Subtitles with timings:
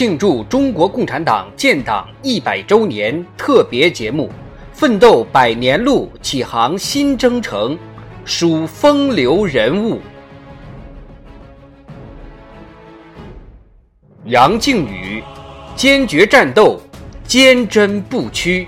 [0.00, 4.30] 庆祝中国共产党建党一百周年特别节目，
[4.72, 7.78] 奋斗百年路，启航新征程，
[8.24, 10.00] 数风流人物。
[14.24, 15.22] 杨靖宇，
[15.76, 16.80] 坚决战斗，
[17.24, 18.66] 坚贞不屈。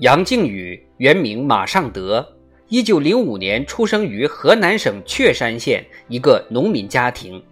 [0.00, 2.26] 杨靖宇原名马尚德，
[2.68, 7.42] 一九零五年出生于河南省确山县一个农民家庭。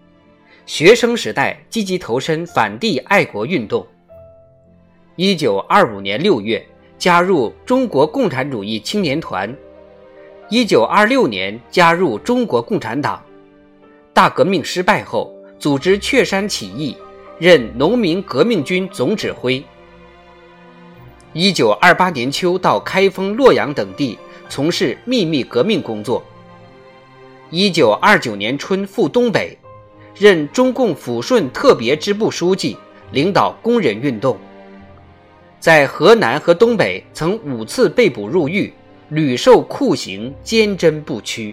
[0.66, 3.86] 学生时代积极投身反帝爱国运动。
[5.16, 6.62] 一九二五年六月
[6.98, 9.54] 加入中国共产主义青年团。
[10.50, 13.24] 一九二六年加入中国共产党。
[14.12, 16.94] 大革命失败后，组织确山起义，
[17.38, 19.64] 任农民革命军总指挥。
[21.36, 24.16] 一九二八年秋到开封、洛阳等地
[24.48, 26.24] 从事秘密革命工作。
[27.50, 29.58] 一九二九年春赴东北，
[30.14, 32.76] 任中共抚顺特别支部书记，
[33.10, 34.38] 领导工人运动。
[35.58, 38.72] 在河南和东北曾五次被捕入狱，
[39.08, 41.52] 屡受酷刑，坚贞不屈。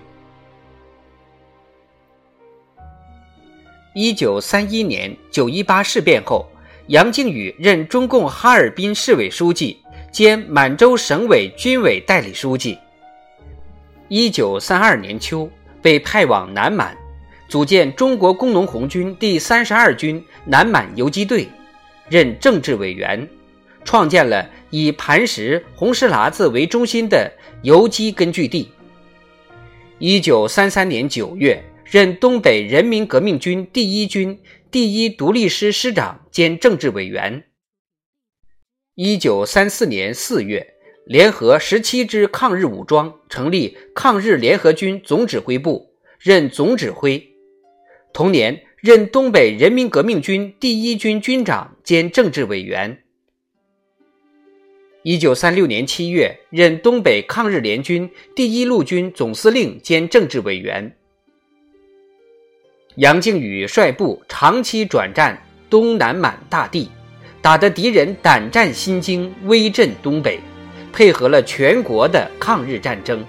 [3.96, 6.46] 一九三一年九一八事变后。
[6.92, 9.78] 杨靖宇任中共哈尔滨市委书记
[10.12, 12.78] 兼满洲省委军委代理书记。
[14.10, 15.50] 一九三二年秋，
[15.82, 16.94] 被派往南满，
[17.48, 21.48] 组建中国工农红军第三十二军南满游击队，
[22.10, 23.26] 任政治委员，
[23.86, 27.32] 创建了以磐石、红石喇子为中心的
[27.62, 28.70] 游击根据地。
[29.98, 34.40] 一九三三年九月，任东北人民革命军第一军。
[34.72, 37.44] 第一独立师师长兼政治委员。
[38.96, 40.76] 一九三四年四月，
[41.06, 47.22] 联合十七支抗日武装，成立抗日联合军总指挥部，任总指挥。
[48.14, 53.04] 同年，任东北人民革命军第一军军长兼政治委员。
[55.04, 60.96] 一九三六年七月，任东北抗日联军第一路军总司令兼政治委员。
[62.96, 66.90] 杨靖宇率部长期转战东南满大地，
[67.42, 70.38] 打得敌人胆战心惊，威震东北，
[70.92, 73.26] 配合了全国的抗日战争。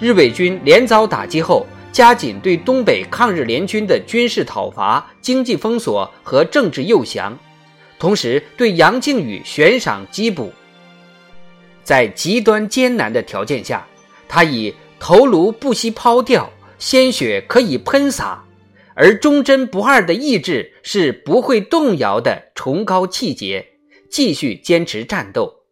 [0.00, 7.38] 日伪军连遭打击后，加紧对东北抗日联军的军事讨伐、经济封锁和政治诱降，
[8.00, 10.52] 同时对杨靖宇悬赏缉捕。
[11.84, 13.86] 在极端艰难的条件下，
[14.28, 16.50] 他以头颅不惜抛掉，
[16.80, 18.42] 鲜血可以喷洒。
[18.94, 23.66] 而忠贞不二的意志是不会动摇的崇高气节，
[24.10, 25.62] 继续坚持战斗。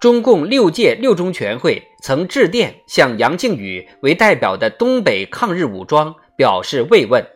[0.00, 7.26] 中共六届六中全会曾致电向杨靖宇为代表的东北抗日武装表示慰问，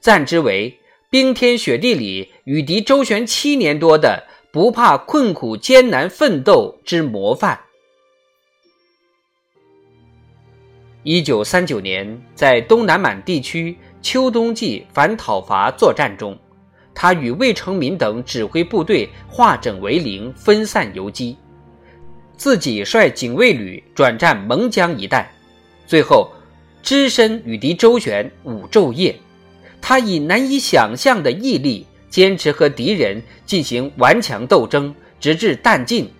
[0.00, 0.78] 赞之为
[1.10, 7.60] 冰天雪地里与敌周旋七年多的不怕困苦艰难奋斗之模范。
[11.06, 16.34] 一九三九年，在东南满地区秋冬季反讨伐作战中，
[16.94, 21.36] 他与魏成民等指挥部队化整为零，分散游击，
[22.38, 25.30] 自己率警卫旅转战蒙江一带，
[25.86, 26.30] 最后
[26.82, 29.14] 只身与敌周旋五昼夜。
[29.82, 36.10] 他以难以想象的毅力，坚持和敌人进行顽强斗争，直至弹尽。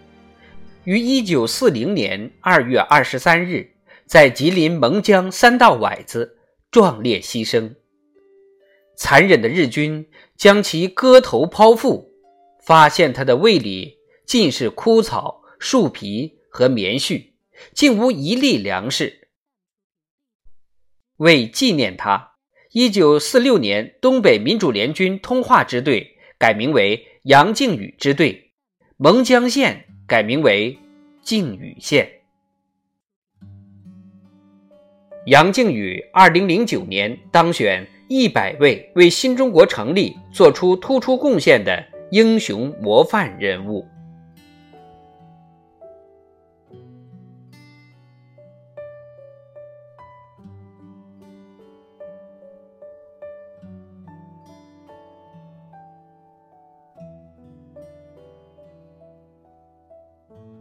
[0.85, 3.67] 于一九四零年二月二十三日。
[4.07, 6.39] 在吉林蒙江三道崴子
[6.71, 7.75] 壮烈牺牲，
[8.97, 10.07] 残忍的日军
[10.37, 12.13] 将其割头剖腹，
[12.63, 17.33] 发现他的胃里尽是枯草、树皮和棉絮，
[17.73, 19.29] 竟无一粒粮食。
[21.17, 22.33] 为纪念他，
[22.73, 28.53] 一九四六年东北民主联军通化支队改名为杨靖宇支队，
[28.97, 30.79] 蒙江县改名为
[31.23, 32.24] 靖宇县。
[35.27, 43.89] 杨靖宇二零零九年当选一百位为新中国成立做出突出贡献的英雄模范人物。